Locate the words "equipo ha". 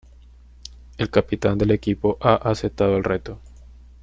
1.69-2.33